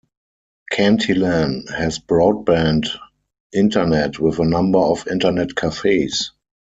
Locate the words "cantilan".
0.73-1.67